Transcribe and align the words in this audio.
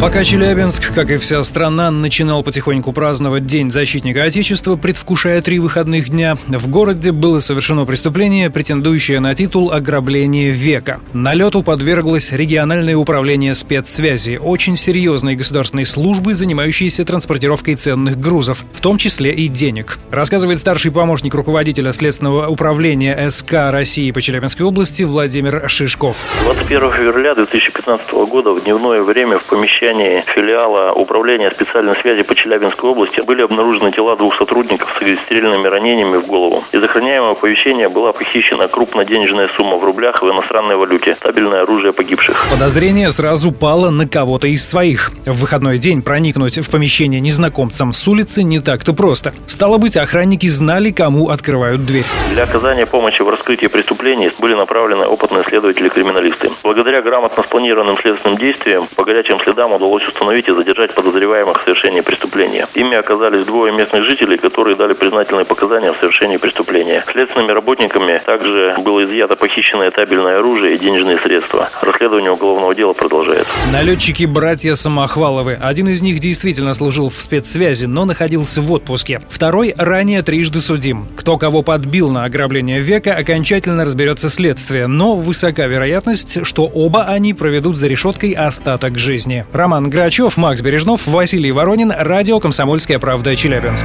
Пока 0.00 0.22
Челябинск, 0.22 0.94
как 0.94 1.10
и 1.10 1.16
вся 1.16 1.42
страна, 1.42 1.90
начинал 1.90 2.44
потихоньку 2.44 2.92
праздновать 2.92 3.46
День 3.46 3.72
защитника 3.72 4.22
Отечества, 4.22 4.76
предвкушая 4.76 5.42
три 5.42 5.58
выходных 5.58 6.08
дня, 6.08 6.38
в 6.46 6.68
городе 6.68 7.10
было 7.10 7.40
совершено 7.40 7.84
преступление, 7.84 8.48
претендующее 8.48 9.18
на 9.18 9.34
титул 9.34 9.72
ограбления 9.72 10.52
века». 10.52 11.00
Налету 11.12 11.64
подверглось 11.64 12.30
региональное 12.30 12.96
управление 12.96 13.54
спецсвязи, 13.54 14.38
очень 14.40 14.76
серьезной 14.76 15.34
государственной 15.34 15.84
службы, 15.84 16.32
занимающейся 16.32 17.04
транспортировкой 17.04 17.74
ценных 17.74 18.20
грузов, 18.20 18.64
в 18.72 18.80
том 18.80 18.98
числе 18.98 19.32
и 19.32 19.48
денег. 19.48 19.98
Рассказывает 20.12 20.60
старший 20.60 20.92
помощник 20.92 21.34
руководителя 21.34 21.92
Следственного 21.92 22.46
управления 22.46 23.28
СК 23.30 23.72
России 23.72 24.12
по 24.12 24.22
Челябинской 24.22 24.64
области 24.64 25.02
Владимир 25.02 25.68
Шишков. 25.68 26.18
21 26.44 26.92
февраля 26.92 27.34
2015 27.34 28.12
года 28.30 28.52
в 28.52 28.62
дневное 28.62 29.02
время 29.02 29.40
в 29.40 29.46
помещении 29.46 29.87
совещании 29.88 30.24
филиала 30.34 30.92
Управления 30.92 31.50
специальной 31.50 31.96
связи 31.96 32.22
по 32.22 32.34
Челябинской 32.34 32.90
области 32.90 33.20
были 33.20 33.42
обнаружены 33.42 33.92
тела 33.92 34.16
двух 34.16 34.36
сотрудников 34.36 34.88
с 34.98 35.02
огнестрельными 35.02 35.66
ранениями 35.66 36.18
в 36.18 36.26
голову. 36.26 36.64
Из 36.72 36.82
охраняемого 36.82 37.32
оповещения 37.32 37.88
была 37.88 38.12
похищена 38.12 38.68
крупноденежная 38.68 39.48
сумма 39.56 39.76
в 39.76 39.84
рублях 39.84 40.22
в 40.22 40.26
иностранной 40.26 40.76
валюте, 40.76 41.16
табельное 41.20 41.62
оружие 41.62 41.92
погибших. 41.92 42.48
Подозрение 42.50 43.10
сразу 43.10 43.52
пало 43.52 43.90
на 43.90 44.06
кого-то 44.06 44.46
из 44.46 44.68
своих. 44.68 45.10
В 45.24 45.40
выходной 45.40 45.78
день 45.78 46.02
проникнуть 46.02 46.58
в 46.58 46.70
помещение 46.70 47.20
незнакомцам 47.20 47.92
с 47.92 48.06
улицы 48.08 48.42
не 48.42 48.60
так-то 48.60 48.92
просто. 48.92 49.32
Стало 49.46 49.78
быть, 49.78 49.96
охранники 49.96 50.46
знали, 50.46 50.90
кому 50.90 51.30
открывают 51.30 51.84
дверь. 51.84 52.04
Для 52.32 52.44
оказания 52.44 52.86
помощи 52.86 53.22
в 53.22 53.28
раскрытии 53.28 53.66
преступлений 53.66 54.30
были 54.38 54.54
направлены 54.54 55.06
опытные 55.06 55.44
следователи-криминалисты. 55.44 56.50
Благодаря 56.62 57.02
грамотно 57.02 57.42
спланированным 57.44 57.96
следственным 57.98 58.38
действиям 58.38 58.88
по 58.96 59.04
горячим 59.04 59.40
следам 59.40 59.72
удалось 59.78 60.06
установить 60.06 60.48
и 60.48 60.52
задержать 60.52 60.94
подозреваемых 60.94 61.60
в 61.60 61.64
совершении 61.64 62.00
преступления. 62.00 62.68
Ими 62.74 62.96
оказались 62.96 63.46
двое 63.46 63.72
местных 63.72 64.04
жителей, 64.04 64.36
которые 64.36 64.76
дали 64.76 64.94
признательные 64.94 65.44
показания 65.44 65.92
в 65.92 65.98
совершении 65.98 66.36
преступления. 66.36 67.04
Следственными 67.12 67.52
работниками 67.52 68.20
также 68.26 68.74
было 68.78 69.04
изъято 69.04 69.36
похищенное 69.36 69.90
табельное 69.90 70.38
оружие 70.38 70.74
и 70.74 70.78
денежные 70.78 71.18
средства. 71.18 71.70
Расследование 71.80 72.32
уголовного 72.32 72.74
дела 72.74 72.92
продолжается. 72.92 73.50
Налетчики 73.72 74.24
братья 74.24 74.74
Самохваловы. 74.74 75.58
Один 75.60 75.88
из 75.88 76.02
них 76.02 76.18
действительно 76.18 76.74
служил 76.74 77.08
в 77.08 77.14
спецсвязи, 77.14 77.86
но 77.86 78.04
находился 78.04 78.60
в 78.60 78.70
отпуске. 78.72 79.20
Второй 79.28 79.74
ранее 79.76 80.22
трижды 80.22 80.60
судим. 80.60 81.06
Кто 81.16 81.38
кого 81.38 81.62
подбил 81.62 82.10
на 82.10 82.24
ограбление 82.24 82.80
века, 82.80 83.14
окончательно 83.14 83.84
разберется 83.84 84.28
следствие, 84.28 84.86
но 84.86 85.14
высока 85.14 85.66
вероятность, 85.66 86.44
что 86.44 86.64
оба 86.64 87.04
они 87.04 87.34
проведут 87.34 87.76
за 87.76 87.86
решеткой 87.86 88.32
остаток 88.32 88.98
жизни. 88.98 89.44
Роман 89.68 89.90
Грачев, 89.90 90.38
Макс 90.38 90.62
Бережнов, 90.62 91.06
Василий 91.06 91.52
Воронин, 91.52 91.92
Радио 91.94 92.40
«Комсомольская 92.40 92.98
правда», 92.98 93.36
Челябинск. 93.36 93.84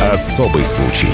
Особый 0.00 0.64
случай. 0.64 1.06